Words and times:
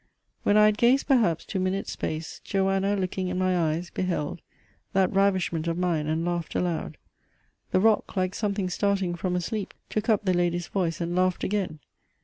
"When 0.41 0.57
I 0.57 0.65
had 0.65 0.79
gazed 0.79 1.05
perhaps 1.05 1.45
two 1.45 1.59
minutes' 1.59 1.91
space, 1.91 2.41
Joanna, 2.43 2.95
looking 2.95 3.27
in 3.27 3.37
my 3.37 3.55
eyes, 3.55 3.91
beheld 3.91 4.41
That 4.93 5.13
ravishment 5.13 5.67
of 5.67 5.77
mine, 5.77 6.07
and 6.07 6.25
laughed 6.25 6.55
aloud. 6.55 6.97
The 7.69 7.81
Rock, 7.81 8.17
like 8.17 8.33
something 8.33 8.67
starting 8.71 9.13
from 9.13 9.35
a 9.35 9.41
sleep, 9.41 9.75
Took 9.91 10.09
up 10.09 10.25
the 10.25 10.33
Lady's 10.33 10.69
voice, 10.69 11.01
and 11.01 11.15
laughed 11.15 11.43
again! 11.43 11.81